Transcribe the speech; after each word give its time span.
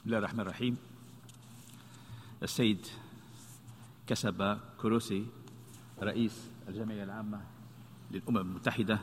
بسم 0.00 0.08
الله 0.08 0.18
الرحمن 0.18 0.40
الرحيم. 0.40 0.76
السيد 2.42 2.86
كسب 4.06 4.58
كروسي 4.78 5.26
رئيس 6.02 6.50
الجمعية 6.68 7.04
العامة 7.04 7.40
للأمم 8.10 8.36
المتحدة. 8.38 8.98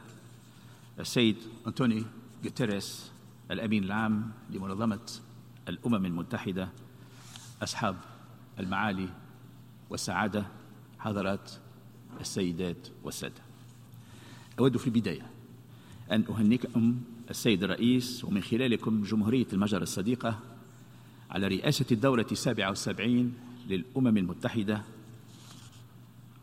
السيد 1.00 1.38
أنتوني 1.68 2.06
جوتيريس 2.44 3.12
الأمين 3.52 3.84
العام 3.84 4.32
لمنظمة 4.50 5.12
الأمم 5.70 6.06
المتحدة. 6.06 6.70
أصحاب 7.64 7.96
المعالي 8.60 9.10
والسعادة 9.90 10.46
حضرات 11.00 11.52
السيدات 12.20 12.88
والسادة. 13.04 13.42
أود 14.60 14.78
في 14.78 14.88
البداية 14.88 15.32
أن 16.12 16.26
أهنئكم 16.30 17.02
السيد 17.30 17.64
الرئيس 17.64 18.26
ومن 18.26 18.42
خلالكم 18.42 19.04
جمهورية 19.04 19.48
المجر 19.54 19.82
الصديقة 19.82 20.57
على 21.32 21.48
رئاسة 21.48 21.86
الدورة 21.92 22.28
السابعة 22.32 22.70
والسبعين 22.70 23.34
للأمم 23.70 24.18
المتحدة. 24.18 24.82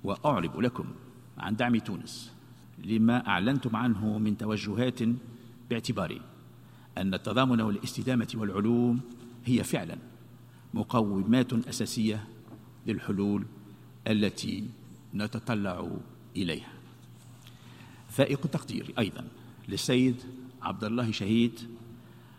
وأعرب 0.04 0.60
لكم 0.60 0.84
عن 1.38 1.56
دعم 1.56 1.76
تونس 1.76 2.32
لما 2.84 3.26
أعلنتم 3.26 3.76
عنه 3.76 4.18
من 4.18 4.38
توجهات 4.38 5.00
باعتبار 5.70 6.20
أن 6.98 7.14
التضامن 7.14 7.60
والاستدامة 7.60 8.28
والعلوم 8.34 9.00
هي 9.44 9.64
فعلا 9.64 9.96
مقومات 10.74 11.52
أساسية 11.52 12.24
للحلول 12.86 13.44
التي 14.06 14.64
نتطلع 15.14 15.90
إليها. 16.36 16.72
فائق 18.10 18.40
التقدير 18.44 18.94
أيضا 18.98 19.24
للسيد 19.68 20.16
عبد 20.62 20.84
الله 20.84 21.12
شهيد 21.12 21.60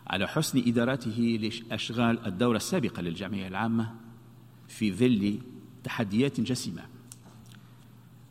على 0.06 0.28
حسن 0.28 0.58
إدارته 0.66 1.38
لأشغال 1.70 2.26
الدورة 2.26 2.56
السابقة 2.56 3.02
للجمعية 3.02 3.48
العامة 3.48 3.94
في 4.68 4.92
ظل 4.92 5.38
تحديات 5.84 6.40
جسيمة 6.40 6.82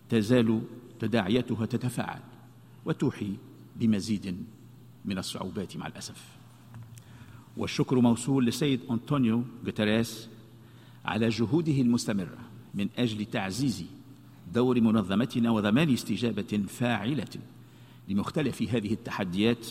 تزال 0.09 0.62
تداعياتها 1.00 1.66
تتفاعل 1.66 2.22
وتوحي 2.86 3.34
بمزيد 3.76 4.38
من 5.06 5.17
الصعوبات 5.17 5.78
مع 5.78 5.88
الأسف. 5.88 6.36
والشكر 7.58 8.00
موصول 8.00 8.45
للسيد 8.45 8.80
أنطونيو 8.92 9.44
غوتيريس 9.66 10.30
على 11.06 11.30
جهوده 11.30 11.82
المستمرة 11.82 12.38
من 12.73 12.89
أجل 12.98 13.26
تعزيز 13.26 13.86
دور 14.54 14.82
منظمتنا 14.82 15.52
وضمان 15.52 15.94
استجابة 15.94 16.64
فاعلة 16.67 17.28
لمختلف 18.10 18.62
هذه 18.62 18.94
التحديات 18.94 19.67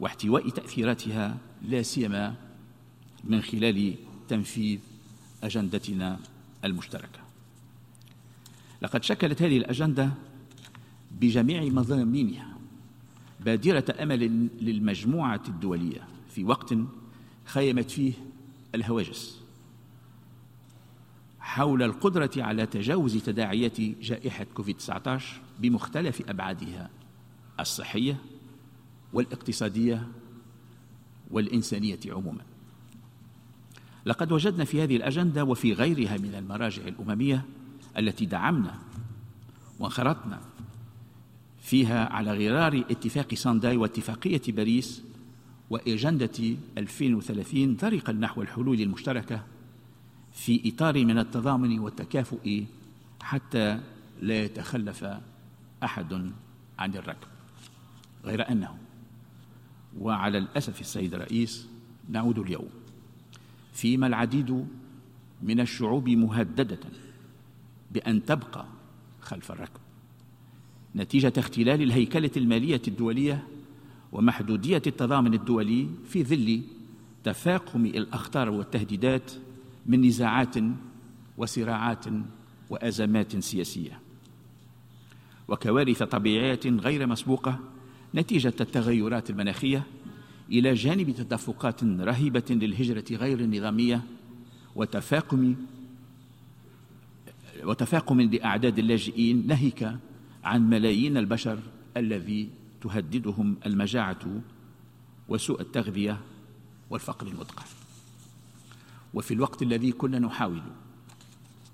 واحتواء 0.00 0.48
تأثيراتها 0.48 1.38
لا 1.62 1.82
سيما 1.82 2.34
من 3.24 3.42
خلال 3.42 3.94
تنفيذ 4.28 4.78
أجندتنا 5.42 6.18
المشتركة. 6.64 7.20
لقد 8.82 9.02
شكلت 9.04 9.42
هذه 9.42 9.58
الأجندة 9.58 10.10
بجميع 11.20 11.62
مضامينها 11.62 12.56
بادرة 13.40 13.84
أمل 14.02 14.48
للمجموعة 14.60 15.42
الدولية 15.48 16.08
في 16.30 16.44
وقت 16.44 16.74
خيمت 17.44 17.90
فيه 17.90 18.12
الهواجس. 18.74 19.40
حول 21.40 21.82
القدرة 21.82 22.30
على 22.36 22.66
تجاوز 22.66 23.16
تداعيات 23.16 23.80
جائحة 23.80 24.46
كوفيد 24.54 24.76
19 24.76 25.40
بمختلف 25.58 26.22
أبعادها 26.28 26.90
الصحية 27.60 28.16
والاقتصادية 29.12 30.08
والإنسانية 31.30 31.98
عموما. 32.06 32.42
لقد 34.06 34.32
وجدنا 34.32 34.64
في 34.64 34.82
هذه 34.82 34.96
الأجندة 34.96 35.44
وفي 35.44 35.72
غيرها 35.72 36.16
من 36.18 36.34
المراجع 36.34 36.82
الأممية 36.82 37.44
التي 37.98 38.26
دعمنا 38.26 38.78
وانخرطنا 39.78 40.40
فيها 41.62 42.12
على 42.12 42.48
غرار 42.48 42.84
اتفاق 42.90 43.34
سانداي 43.34 43.76
واتفاقية 43.76 44.42
باريس 44.48 45.02
واجنده 45.70 46.56
2030 46.78 47.74
طريقا 47.74 48.12
نحو 48.12 48.42
الحلول 48.42 48.80
المشتركة 48.80 49.42
في 50.32 50.72
إطار 50.74 51.04
من 51.04 51.18
التضامن 51.18 51.78
والتكافؤ 51.78 52.64
حتى 53.22 53.80
لا 54.22 54.44
يتخلف 54.44 55.06
أحد 55.82 56.30
عن 56.78 56.94
الركب 56.94 57.28
غير 58.24 58.50
أنه 58.50 58.85
وعلى 60.00 60.38
الأسف 60.38 60.80
السيد 60.80 61.14
الرئيس 61.14 61.68
نعود 62.08 62.38
اليوم 62.38 62.68
فيما 63.72 64.06
العديد 64.06 64.66
من 65.42 65.60
الشعوب 65.60 66.08
مهددة 66.08 66.78
بأن 67.90 68.24
تبقى 68.24 68.66
خلف 69.20 69.52
الركب. 69.52 69.80
نتيجة 70.96 71.32
اختلال 71.38 71.82
الهيكلة 71.82 72.30
المالية 72.36 72.82
الدولية 72.88 73.46
ومحدودية 74.12 74.82
التضامن 74.86 75.34
الدولي 75.34 75.88
في 76.08 76.24
ظل 76.24 76.62
تفاقم 77.24 77.86
الأخطار 77.86 78.50
والتهديدات 78.50 79.32
من 79.86 80.06
نزاعات 80.06 80.54
وصراعات 81.38 82.04
وأزمات 82.70 83.36
سياسية. 83.36 84.00
وكوارث 85.48 86.02
طبيعية 86.02 86.60
غير 86.66 87.06
مسبوقة 87.06 87.58
نتيجة 88.14 88.54
التغيرات 88.60 89.30
المناخية 89.30 89.82
إلى 90.50 90.74
جانب 90.74 91.10
تدفقات 91.10 91.84
رهيبة 91.84 92.44
للهجرة 92.50 93.04
غير 93.10 93.40
النظامية 93.40 94.02
وتفاقم 94.76 95.54
وتفاقم 97.64 98.20
لأعداد 98.20 98.78
اللاجئين 98.78 99.46
ناهيك 99.46 99.92
عن 100.44 100.70
ملايين 100.70 101.16
البشر 101.16 101.58
الذي 101.96 102.48
تهددهم 102.80 103.56
المجاعة 103.66 104.42
وسوء 105.28 105.60
التغذية 105.60 106.20
والفقر 106.90 107.26
المدقع. 107.26 107.62
وفي 109.14 109.34
الوقت 109.34 109.62
الذي 109.62 109.92
كنا 109.92 110.18
نحاول 110.18 110.62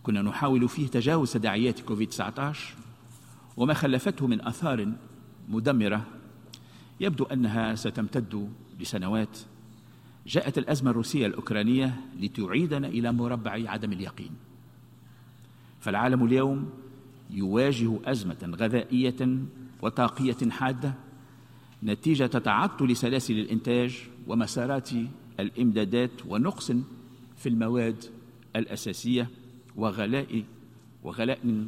كنا 0.03 0.23
نحاول 0.23 0.69
فيه 0.69 0.87
تجاوز 0.87 1.33
تداعيات 1.33 1.81
كوفيد 1.81 2.09
19 2.09 2.75
وما 3.57 3.75
خلفته 3.75 4.27
من 4.27 4.47
آثار 4.47 4.93
مدمرة 5.49 6.07
يبدو 7.03 7.25
أنها 7.25 7.75
ستمتد 7.75 8.49
لسنوات. 8.81 9.39
جاءت 10.27 10.59
الأزمة 10.59 10.91
الروسية 10.91 11.27
الأوكرانية 11.27 12.01
لتعيدنا 12.21 12.87
إلى 12.87 13.13
مربع 13.13 13.51
عدم 13.51 13.93
اليقين. 13.93 14.31
فالعالم 15.81 16.25
اليوم 16.25 16.71
يواجه 17.31 17.99
أزمة 18.05 18.57
غذائية 18.61 19.39
وطاقية 19.83 20.51
حادة 20.51 20.95
نتيجة 21.83 22.27
تعطل 22.27 22.97
سلاسل 22.97 23.39
الإنتاج 23.39 24.09
ومسارات 24.27 24.91
الإمدادات 25.41 26.11
ونقص 26.29 26.73
في 27.37 27.49
المواد 27.49 28.05
الأساسية 28.57 29.31
وغلاء 29.77 30.45
وغلاء 31.05 31.67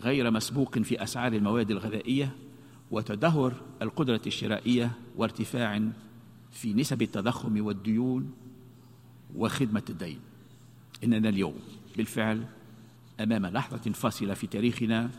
غير 0.00 0.30
مسبوق 0.30 0.78
في 0.78 1.02
أسعار 1.02 1.32
المواد 1.32 1.70
الغذائية 1.70 2.32
وتدهور 2.90 3.52
القدرة 3.82 4.20
الشرائية 4.26 4.90
وارتفاع 5.16 5.82
في 6.52 6.74
نسب 6.74 7.02
التضخم 7.02 7.66
والديون 7.66 8.32
وخدمة 9.36 9.82
الدين. 9.90 10.20
إننا 11.04 11.28
اليوم 11.28 11.54
بالفعل 11.96 12.44
أمام 13.20 13.46
لحظة 13.46 13.92
فاصلة 13.92 14.34
في 14.34 14.46
تاريخنا 14.46 15.10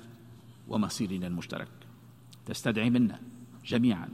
ومصيرنا 0.67 1.27
المشترك. 1.27 1.67
تستدعي 2.45 2.89
منا 2.89 3.19
جميعا 3.65 4.09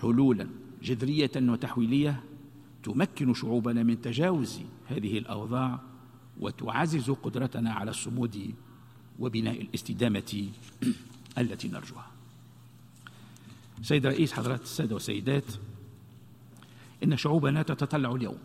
حلولا 0.00 0.48
جذرية 0.82 1.30
وتحويلية 1.36 2.22
تمكن 2.82 3.34
شعوبنا 3.34 3.82
من 3.82 4.00
تجاوز 4.00 4.60
هذه 4.86 5.18
الأوضاع 5.18 5.80
وتعزز 6.40 7.10
قدرتنا 7.10 7.72
على 7.72 7.90
الصمود 7.90 8.54
وبناء 9.18 9.60
الاستدامة 9.62 10.48
التي 11.38 11.68
نرجوها. 11.68 12.17
سيد 13.82 14.06
رئيس 14.06 14.32
حضرات 14.32 14.62
السادة 14.62 14.94
والسيدات 14.94 15.44
إن 17.04 17.16
شعوبنا 17.16 17.62
تتطلع 17.62 18.14
اليوم 18.14 18.38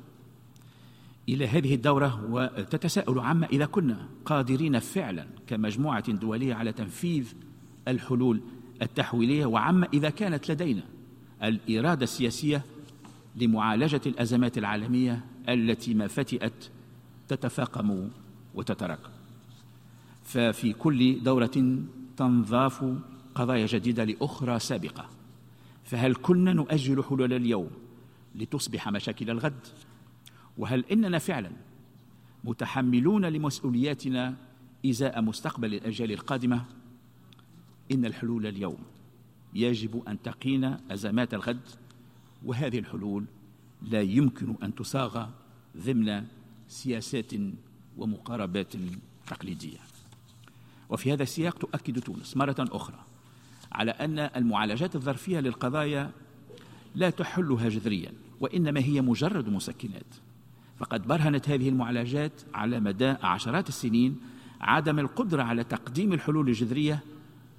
إلى 1.29 1.47
هذه 1.47 1.75
الدورة 1.75 2.25
وتتساءل 2.29 3.19
عما 3.19 3.47
إذا 3.47 3.65
كنا 3.65 4.07
قادرين 4.25 4.79
فعلا 4.79 5.27
كمجموعة 5.47 6.11
دولية 6.11 6.53
على 6.53 6.71
تنفيذ 6.71 7.33
الحلول 7.87 8.41
التحويلية 8.81 9.45
وعما 9.45 9.87
إذا 9.93 10.09
كانت 10.09 10.51
لدينا 10.51 10.83
الإرادة 11.43 12.03
السياسية 12.03 12.63
لمعالجة 13.35 14.01
الأزمات 14.05 14.57
العالمية 14.57 15.25
التي 15.49 15.93
ما 15.93 16.07
فتئت 16.07 16.69
تتفاقم 17.27 18.09
وتتراكم 18.55 19.09
ففي 20.23 20.73
كل 20.73 21.23
دورة 21.23 21.79
تنضاف 22.17 22.85
قضايا 23.35 23.65
جديدة 23.65 24.03
لأخرى 24.03 24.59
سابقة. 24.59 25.09
فهل 25.83 26.15
كنا 26.15 26.53
نؤجل 26.53 27.03
حلول 27.03 27.33
اليوم 27.33 27.71
لتصبح 28.35 28.89
مشاكل 28.89 29.29
الغد؟ 29.29 29.67
وهل 30.57 30.85
إننا 30.91 31.19
فعلا 31.19 31.51
متحملون 32.43 33.25
لمسؤولياتنا 33.25 34.35
إزاء 34.85 35.21
مستقبل 35.21 35.73
الأجيال 35.73 36.11
القادمة؟ 36.11 36.65
إن 37.91 38.05
الحلول 38.05 38.47
اليوم 38.47 38.77
يجب 39.53 40.03
أن 40.07 40.21
تقينا 40.21 40.81
أزمات 40.91 41.33
الغد 41.33 41.61
وهذه 42.45 42.79
الحلول 42.79 43.25
لا 43.81 44.01
يمكن 44.01 44.55
أن 44.63 44.75
تصاغ 44.75 45.27
ضمن 45.77 46.25
سياسات 46.67 47.31
ومقاربات 47.97 48.73
تقليدية. 49.27 49.77
وفي 50.89 51.13
هذا 51.13 51.23
السياق 51.23 51.57
تؤكد 51.57 51.99
تونس 51.99 52.37
مرة 52.37 52.55
أخرى 52.59 53.12
على 53.73 53.91
أن 53.91 54.19
المعالجات 54.19 54.95
الظرفية 54.95 55.39
للقضايا 55.39 56.11
لا 56.95 57.09
تحلها 57.09 57.69
جذريا 57.69 58.11
وإنما 58.39 58.79
هي 58.79 59.01
مجرد 59.01 59.49
مسكنات. 59.49 60.15
فقد 60.77 61.07
برهنت 61.07 61.49
هذه 61.49 61.69
المعالجات 61.69 62.41
على 62.53 62.79
مدى 62.79 63.15
عشرات 63.23 63.69
السنين 63.69 64.19
عدم 64.61 64.99
القدرة 64.99 65.43
على 65.43 65.63
تقديم 65.63 66.13
الحلول 66.13 66.47
الجذرية 66.47 66.99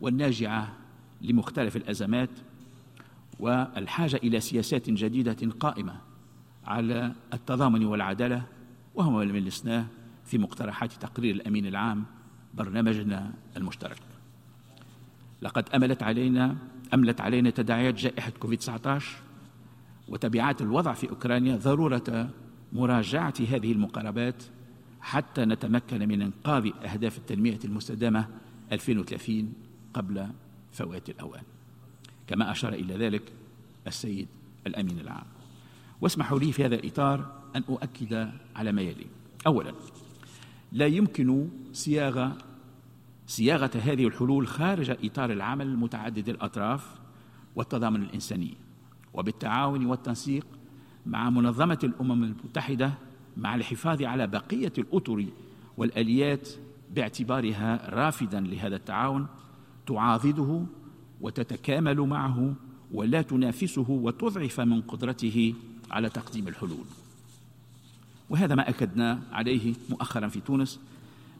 والناجعة 0.00 0.72
لمختلف 1.22 1.76
الأزمات 1.76 2.30
والحاجة 3.40 4.16
إلى 4.16 4.40
سياسات 4.40 4.90
جديدة 4.90 5.50
قائمة 5.60 6.00
على 6.66 7.12
التضامن 7.32 7.84
والعدالة 7.84 8.42
وهو 8.94 9.10
ما 9.10 9.24
لمسناه 9.24 9.86
في 10.24 10.38
مقترحات 10.38 10.92
تقرير 10.92 11.34
الأمين 11.34 11.66
العام 11.66 12.04
برنامجنا 12.54 13.32
المشترك. 13.56 14.13
لقد 15.42 15.68
أملت 15.74 16.02
علينا 16.02 16.56
أملت 16.94 17.20
علينا 17.20 17.50
تداعيات 17.50 17.94
جائحة 17.94 18.30
كوفيد 18.30 18.58
19 18.58 19.16
وتبعات 20.08 20.62
الوضع 20.62 20.92
في 20.92 21.10
أوكرانيا 21.10 21.56
ضرورة 21.56 22.30
مراجعة 22.72 23.34
هذه 23.48 23.72
المقاربات 23.72 24.42
حتى 25.00 25.44
نتمكن 25.44 26.08
من 26.08 26.22
إنقاذ 26.22 26.70
أهداف 26.84 27.18
التنمية 27.18 27.58
المستدامة 27.64 28.28
2030 28.72 29.52
قبل 29.94 30.26
فوات 30.72 31.08
الأوان. 31.08 31.42
كما 32.26 32.50
أشار 32.50 32.72
إلى 32.72 32.94
ذلك 32.94 33.22
السيد 33.86 34.28
الأمين 34.66 35.00
العام. 35.00 35.26
واسمحوا 36.00 36.38
لي 36.38 36.52
في 36.52 36.64
هذا 36.64 36.74
الإطار 36.74 37.32
أن 37.56 37.62
أؤكد 37.68 38.30
على 38.56 38.72
ما 38.72 38.82
يلي. 38.82 39.06
اولا 39.46 39.72
لا 40.72 40.86
يمكن 40.86 41.48
صياغة 41.72 42.36
صياغة 43.26 43.70
هذه 43.74 44.06
الحلول 44.06 44.46
خارج 44.46 44.90
إطار 44.90 45.32
العمل 45.32 45.66
المتعدد 45.66 46.28
الأطراف 46.28 46.86
والتضامن 47.56 48.02
الإنساني 48.02 48.56
وبالتعاون 49.14 49.86
والتنسيق 49.86 50.46
مع 51.06 51.30
منظمة 51.30 51.78
الأمم 51.84 52.24
المتحدة 52.24 52.92
مع 53.36 53.54
الحفاظ 53.54 54.02
على 54.02 54.26
بقية 54.26 54.72
الأطر 54.78 55.26
والآليات 55.76 56.48
باعتبارها 56.94 57.90
رافدا 57.90 58.40
لهذا 58.40 58.76
التعاون 58.76 59.26
تعاضده 59.86 60.64
وتتكامل 61.20 62.00
معه 62.00 62.54
ولا 62.92 63.22
تنافسه 63.22 63.86
وتضعف 63.90 64.60
من 64.60 64.80
قدرته 64.80 65.54
على 65.90 66.10
تقديم 66.10 66.48
الحلول. 66.48 66.84
وهذا 68.30 68.54
ما 68.54 68.68
أكدنا 68.68 69.22
عليه 69.32 69.74
مؤخرا 69.90 70.28
في 70.28 70.40
تونس 70.40 70.80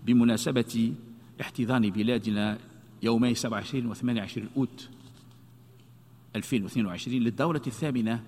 بمناسبة 0.07 0.93
احتضان 1.41 1.91
بلادنا 1.91 2.59
يومي 3.03 3.35
27 3.35 3.87
و 3.87 3.95
28 3.95 4.49
أوت 4.57 4.89
2022 6.37 7.19
للدورة 7.19 7.63
الثامنة 7.67 8.23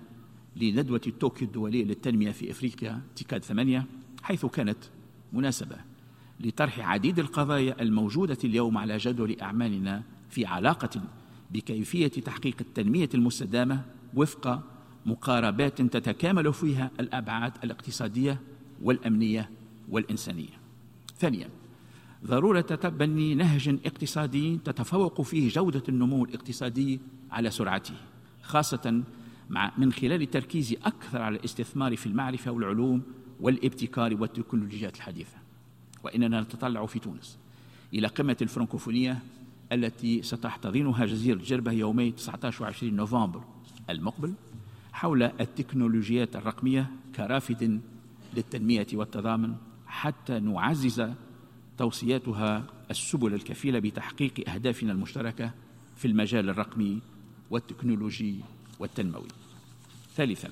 لندوة 0.55 1.01
طوكيو 1.19 1.47
الدولية 1.47 1.85
للتنمية 1.85 2.31
في 2.31 2.51
أفريقيا 2.51 3.01
تيكاد 3.15 3.43
ثمانية 3.43 3.85
حيث 4.23 4.45
كانت 4.45 4.77
مناسبة 5.33 5.75
لطرح 6.39 6.79
عديد 6.79 7.19
القضايا 7.19 7.81
الموجودة 7.81 8.37
اليوم 8.43 8.77
على 8.77 8.97
جدول 8.97 9.39
أعمالنا 9.41 10.03
في 10.29 10.45
علاقة 10.45 11.01
بكيفية 11.51 12.07
تحقيق 12.07 12.55
التنمية 12.61 13.09
المستدامة 13.13 13.85
وفق 14.13 14.63
مقاربات 15.05 15.81
تتكامل 15.81 16.53
فيها 16.53 16.91
الأبعاد 16.99 17.53
الاقتصادية 17.63 18.39
والأمنية 18.81 19.49
والإنسانية. 19.89 20.59
ثانيا 21.19 21.49
ضرورة 22.25 22.61
تبني 22.61 23.35
نهج 23.35 23.79
اقتصادي 23.85 24.59
تتفوق 24.65 25.21
فيه 25.21 25.49
جودة 25.49 25.83
النمو 25.89 26.25
الاقتصادي 26.25 26.99
على 27.31 27.51
سرعته 27.51 27.93
خاصة 28.43 29.03
مع 29.49 29.71
من 29.77 29.91
خلال 29.91 30.21
التركيز 30.21 30.73
أكثر 30.73 31.21
على 31.21 31.35
الاستثمار 31.35 31.95
في 31.95 32.05
المعرفة 32.05 32.51
والعلوم 32.51 33.01
والابتكار 33.39 34.17
والتكنولوجيات 34.21 34.95
الحديثة. 34.95 35.37
وإننا 36.03 36.41
نتطلع 36.41 36.85
في 36.85 36.99
تونس 36.99 37.37
إلى 37.93 38.07
قمة 38.07 38.37
الفرنكوفونية 38.41 39.19
التي 39.71 40.21
ستحتضنها 40.21 41.05
جزيرة 41.05 41.37
جربة 41.37 41.71
يومي 41.71 42.11
19 42.11 42.63
و 42.63 42.67
20 42.67 42.93
نوفمبر 42.93 43.43
المقبل 43.89 44.33
حول 44.93 45.23
التكنولوجيات 45.23 46.35
الرقمية 46.35 46.91
كرافد 47.15 47.81
للتنمية 48.35 48.87
والتضامن 48.93 49.55
حتى 49.87 50.39
نعزز 50.39 51.09
توصياتها 51.77 52.63
السبل 52.91 53.33
الكفيلة 53.33 53.79
بتحقيق 53.79 54.49
أهدافنا 54.49 54.91
المشتركة 54.91 55.51
في 55.95 56.07
المجال 56.07 56.49
الرقمي 56.49 56.99
والتكنولوجي 57.49 58.35
والتنموي. 58.79 59.27
ثالثا 60.15 60.49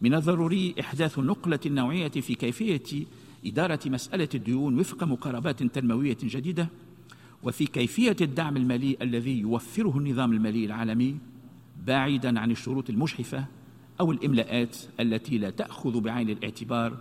من 0.00 0.14
الضروري 0.14 0.74
إحداث 0.80 1.18
نقلة 1.18 1.60
نوعية 1.66 2.08
في 2.08 2.34
كيفية 2.34 3.06
إدارة 3.46 3.80
مسألة 3.86 4.28
الديون 4.34 4.80
وفق 4.80 5.04
مقاربات 5.04 5.62
تنموية 5.62 6.16
جديدة 6.22 6.68
وفي 7.42 7.66
كيفية 7.66 8.16
الدعم 8.20 8.56
المالي 8.56 8.96
الذي 9.02 9.40
يوفره 9.40 9.98
النظام 9.98 10.32
المالي 10.32 10.64
العالمي 10.64 11.16
بعيدا 11.86 12.40
عن 12.40 12.50
الشروط 12.50 12.90
المجحفة 12.90 13.44
أو 14.00 14.12
الإملاءات 14.12 14.76
التي 15.00 15.38
لا 15.38 15.50
تأخذ 15.50 16.00
بعين 16.00 16.30
الاعتبار 16.30 16.98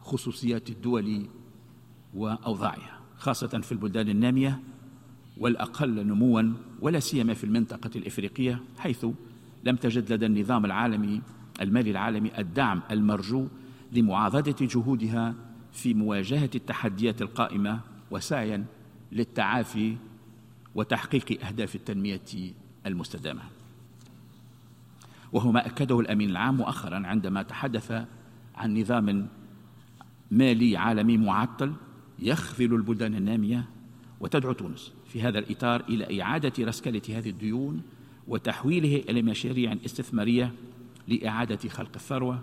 خصوصيات 0.00 0.70
الدول 0.70 1.26
وأوضاعها 2.14 3.00
خاصة 3.18 3.46
في 3.46 3.72
البلدان 3.72 4.08
النامية 4.08 4.60
والأقل 5.36 6.06
نموا 6.06 6.42
ولا 6.80 7.00
سيما 7.00 7.34
في 7.34 7.44
المنطقة 7.44 7.90
الإفريقية 7.96 8.60
حيث 8.78 9.06
لم 9.64 9.76
تجد 9.76 10.12
لدى 10.12 10.26
النظام 10.26 10.64
العالمي 10.64 11.22
المالي 11.60 11.90
العالمي 11.90 12.38
الدعم 12.38 12.82
المرجو 12.90 13.46
لمعاضدة 13.92 14.66
جهودها 14.66 15.34
في 15.72 15.94
مواجهة 15.94 16.50
التحديات 16.54 17.22
القائمة 17.22 17.80
وسعيا 18.10 18.64
للتعافي 19.12 19.96
وتحقيق 20.74 21.46
أهداف 21.46 21.74
التنمية 21.74 22.20
المستدامة. 22.86 23.42
وهو 25.32 25.52
ما 25.52 25.66
أكده 25.66 26.00
الأمين 26.00 26.30
العام 26.30 26.56
مؤخرا 26.56 27.06
عندما 27.06 27.42
تحدث 27.42 28.04
عن 28.54 28.78
نظام 28.78 29.28
مالي 30.30 30.76
عالمي 30.76 31.16
معطل 31.16 31.72
يخذل 32.18 32.74
البلدان 32.74 33.14
النامية 33.14 33.64
وتدعو 34.20 34.52
تونس 34.52 34.92
في 35.08 35.22
هذا 35.22 35.38
الإطار 35.38 35.80
إلى 35.88 36.22
إعادة 36.22 36.52
رسكلة 36.64 37.02
هذه 37.08 37.30
الديون 37.30 37.82
وتحويله 38.28 39.04
إلى 39.08 39.22
مشاريع 39.22 39.76
استثمارية 39.84 40.52
لإعادة 41.08 41.68
خلق 41.68 41.90
الثروة. 41.94 42.42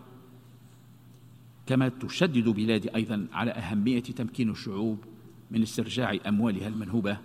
كما 1.67 1.89
تشدد 1.89 2.49
بلادي 2.49 2.95
أيضا 2.95 3.27
على 3.33 3.51
أهمية 3.51 3.99
تمكين 3.99 4.49
الشعوب 4.49 4.97
من 5.51 5.61
استرجاع 5.61 6.17
أموالها 6.27 6.67
المنهوبة 6.67 7.17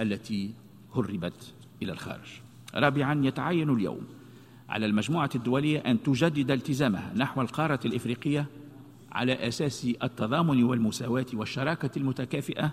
التي 0.00 0.50
هربت 0.94 1.54
إلى 1.82 1.92
الخارج. 1.92 2.28
رابعا 2.74 3.20
يتعين 3.24 3.70
اليوم 3.70 4.06
على 4.68 4.86
المجموعة 4.86 5.30
الدولية 5.34 5.78
أن 5.78 6.02
تجدد 6.02 6.50
التزامها 6.50 7.12
نحو 7.16 7.40
القارة 7.40 7.80
الإفريقية 7.84 8.46
على 9.12 9.48
أساس 9.48 9.86
التضامن 10.02 10.62
والمساواة 10.62 11.26
والشراكة 11.34 11.90
المتكافئة 11.96 12.72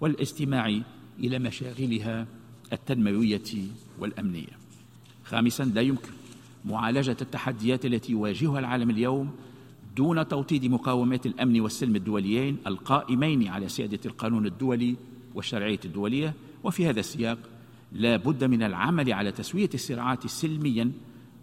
والاستماع 0.00 0.80
إلى 1.18 1.38
مشاغلها 1.38 2.26
التنموية 2.72 3.68
والأمنية. 3.98 4.58
خامسا 5.24 5.62
لا 5.62 5.80
يمكن 5.80 6.10
معالجة 6.64 7.16
التحديات 7.20 7.86
التي 7.86 8.12
يواجهها 8.12 8.58
العالم 8.58 8.90
اليوم 8.90 9.30
دون 9.96 10.28
توطيد 10.28 10.64
مقاومات 10.64 11.26
الأمن 11.26 11.60
والسلم 11.60 11.96
الدوليين 11.96 12.56
القائمين 12.66 13.48
على 13.48 13.68
سيادة 13.68 14.00
القانون 14.06 14.46
الدولي 14.46 14.96
والشرعية 15.34 15.80
الدولية. 15.84 16.34
وفي 16.64 16.88
هذا 16.88 17.00
السياق 17.00 17.38
لا 17.92 18.16
بد 18.16 18.44
من 18.44 18.62
العمل 18.62 19.12
على 19.12 19.32
تسوية 19.32 19.70
الصراعات 19.74 20.26
سلميا 20.26 20.92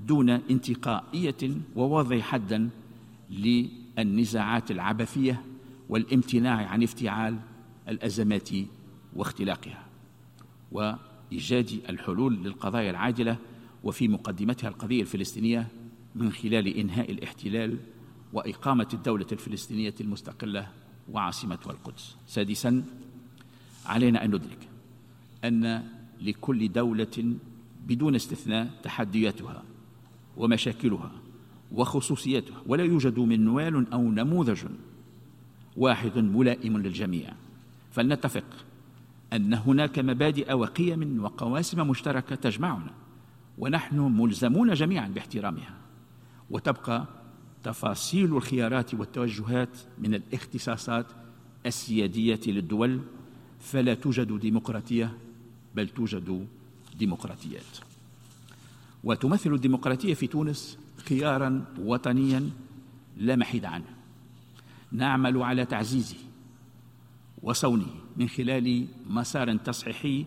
دون 0.08 0.30
انتقائية 0.30 1.58
ووضع 1.76 2.20
حدا 2.20 2.70
للنزاعات 4.04 4.72
العبثية 4.72 5.44
والامتناع 5.90 6.68
عن 6.68 6.84
افتعال 6.84 7.40
الأزمات 7.88 8.50
واختلاقها 9.16 9.86
وإيجاد 10.72 11.82
الحلول 11.90 12.44
للقضايا 12.44 12.90
العاجلة 12.90 13.38
وفي 13.84 14.08
مقدمتها 14.08 14.68
القضية 14.68 15.02
الفلسطينية 15.02 15.68
من 16.16 16.32
خلال 16.32 16.68
إنهاء 16.68 17.12
الاحتلال 17.12 17.78
وإقامة 18.34 18.88
الدولة 18.94 19.28
الفلسطينية 19.32 19.94
المستقلة 20.02 20.68
وعاصمتها 21.12 21.72
القدس. 21.72 22.16
سادسا 22.28 22.84
علينا 23.86 24.26
أن 24.26 24.30
ندرك 24.30 24.70
أن 25.44 25.84
لكل 26.22 26.72
دولة 26.72 27.36
بدون 27.88 28.16
استثناء 28.16 28.70
تحدياتها 28.84 29.64
ومشاكلها 30.38 31.12
وخصوصياتها 31.74 32.62
ولا 32.68 32.84
يوجد 32.84 33.20
منوال 33.20 33.94
أو 33.94 34.12
نموذج 34.12 34.64
واحد 35.78 36.18
ملائم 36.18 36.78
للجميع. 36.78 37.34
فلنتفق 37.92 38.44
أن 39.34 39.54
هناك 39.54 40.00
مبادئ 40.00 40.54
وقيم 40.54 41.24
وقواسم 41.24 41.90
مشتركة 41.90 42.36
تجمعنا 42.36 42.92
ونحن 43.58 44.00
ملزمون 44.00 44.74
جميعا 44.74 45.08
باحترامها. 45.08 45.78
وتبقى 46.50 47.06
تفاصيل 47.64 48.36
الخيارات 48.36 48.94
والتوجهات 48.94 49.78
من 50.00 50.14
الاختصاصات 50.14 51.06
السيادية 51.66 52.40
للدول 52.48 53.00
فلا 53.60 53.94
توجد 53.94 54.40
ديمقراطية 54.40 55.18
بل 55.76 55.90
توجد 55.90 56.48
ديمقراطيات. 57.00 57.78
وتمثل 59.04 59.54
الديمقراطية 59.54 60.14
في 60.14 60.28
تونس 60.28 60.78
خيارا 61.10 61.66
وطنيا 61.80 62.50
لا 63.18 63.36
محيد 63.36 63.66
عنه. 63.66 63.86
نعمل 64.92 65.42
على 65.42 65.66
تعزيزه 65.66 66.16
وصونه 67.44 67.88
من 68.18 68.30
خلال 68.30 68.86
مسار 69.10 69.58
تصحيحي 69.58 70.26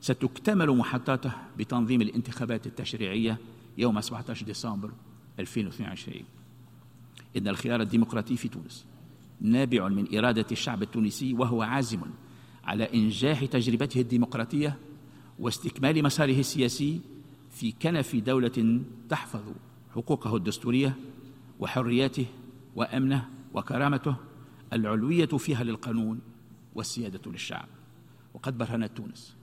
ستكتمل 0.00 0.70
محطاته 0.70 1.32
بتنظيم 1.58 2.02
الانتخابات 2.02 2.66
التشريعية 2.66 3.38
يوم 3.78 4.00
17 4.00 4.46
ديسمبر 4.46 4.90
2022 5.38 6.22
إن 7.36 7.48
الخيار 7.48 7.80
الديمقراطي 7.80 8.36
في 8.36 8.48
تونس 8.48 8.84
نابع 9.40 9.88
من 9.88 10.18
إرادة 10.18 10.46
الشعب 10.52 10.82
التونسي 10.82 11.34
وهو 11.34 11.62
عازم 11.62 12.00
على 12.64 12.84
إنجاح 12.94 13.44
تجربته 13.44 14.00
الديمقراطية 14.00 14.78
واستكمال 15.38 16.02
مساره 16.02 16.38
السياسي 16.40 17.00
في 17.50 17.72
كنف 17.72 18.16
دولة 18.16 18.80
تحفظ 19.08 19.42
حقوقه 19.94 20.36
الدستورية 20.36 20.96
وحرياته 21.60 22.26
وأمنه 22.76 23.28
وكرامته 23.54 24.16
العلوية 24.72 25.26
فيها 25.26 25.64
للقانون 25.64 26.20
والسيادة 26.74 27.30
للشعب. 27.30 27.68
وقد 28.34 28.58
برهنت 28.58 28.96
تونس 28.96 29.36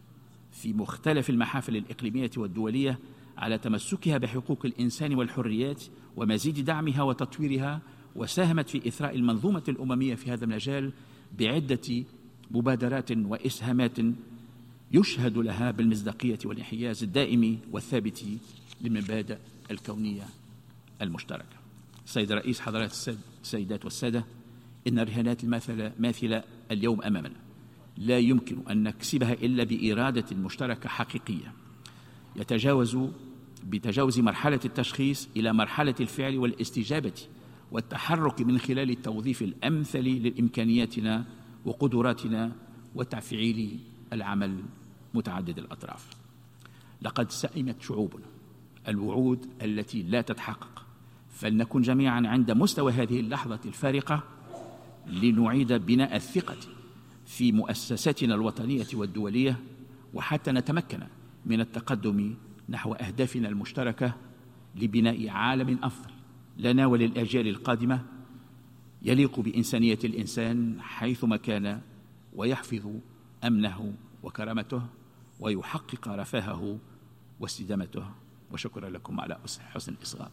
في 0.52 0.74
مختلف 0.74 1.30
المحافل 1.30 1.76
الإقليمية 1.76 2.32
والدولية 2.38 3.00
على 3.38 3.58
تمسكها 3.58 4.18
بحقوق 4.18 4.66
الإنسان 4.66 5.16
والحريات 5.16 5.84
ومزيد 6.16 6.66
دعمها 6.66 7.04
وتطويرها 7.04 7.82
وساهمت 8.16 8.70
في 8.70 8.88
إثراء 8.88 9.16
المنظومة 9.16 9.64
الأممية 9.68 10.16
في 10.16 10.32
هذا 10.32 10.46
المجال 10.46 10.92
بعدة 11.40 12.04
مبادرات 12.52 13.12
وإسهامات 13.12 13.98
يشهد 14.92 15.38
لها 15.38 15.72
بالمصداقية 15.72 16.40
والانحياز 16.46 17.04
الدائم 17.04 17.60
والثابت 17.72 18.26
للمبادئ 18.82 19.38
الكونية. 19.72 20.41
المشتركة. 21.02 21.62
سيد 22.06 22.32
الرئيس 22.32 22.60
حضرات 22.60 22.94
السيدات 23.44 23.84
والسادة 23.86 24.26
إن 24.88 25.00
الرهانات 25.00 25.44
الماثلة 25.44 25.94
ماثلة 26.00 26.44
اليوم 26.72 27.02
أمامنا. 27.02 27.36
لا 27.98 28.20
يمكن 28.20 28.58
أن 28.70 28.84
نكسبها 28.84 29.34
إلا 29.34 29.64
بإرادة 29.64 30.36
مشتركة 30.36 30.90
حقيقية. 30.90 31.54
يتجاوز 32.36 32.98
بتجاوز 33.64 34.20
مرحلة 34.20 34.60
التشخيص 34.66 35.30
إلى 35.36 35.54
مرحلة 35.54 35.96
الفعل 36.00 36.38
والاستجابة 36.38 37.14
والتحرك 37.72 38.42
من 38.42 38.58
خلال 38.58 38.90
التوظيف 38.90 39.42
الأمثل 39.42 40.04
لإمكانياتنا 40.04 41.26
وقدراتنا 41.66 42.52
وتفعيل 42.96 43.80
العمل 44.14 44.64
متعدد 45.14 45.60
الأطراف. 45.60 46.10
لقد 47.02 47.32
سئمت 47.32 47.82
شعوبنا 47.82 48.26
الوعود 48.88 49.46
التي 49.62 50.04
لا 50.04 50.22
تتحقق. 50.22 50.81
فلنكن 51.32 51.82
جميعا 51.82 52.28
عند 52.28 52.52
مستوى 52.52 52.92
هذه 52.92 53.20
اللحظة 53.20 53.60
الفارقة 53.66 54.24
لنعيد 55.08 55.74
بناء 55.74 56.16
الثقة 56.16 56.58
في 57.26 57.52
مؤسساتنا 57.52 58.36
الوطنية 58.36 58.88
والدولية 58.94 59.60
وحتى 60.14 60.52
نتمكن 60.52 61.00
من 61.46 61.62
التقدم 61.62 62.36
نحو 62.70 62.94
أهدافنا 62.94 63.50
المشتركة 63.50 64.14
لبناء 64.76 65.30
عالم 65.30 65.80
أفضل 65.84 66.12
لنا 66.58 66.86
وللاجيال 66.86 67.48
القادمة. 67.48 68.06
يليق 69.02 69.40
بإنسانية 69.40 70.00
الإنسان 70.04 70.82
حيثما 70.82 71.38
كان 71.38 71.82
ويحفظ 72.36 72.88
أمنه 73.44 73.94
وكرامته 74.24 74.82
ويحقق 75.40 76.08
رفاهه 76.08 76.78
واستدامته. 77.40 78.06
وشكرا 78.52 78.90
لكم 78.90 79.20
على 79.20 79.38
حسن 79.74 79.94
الإصغاء. 79.94 80.32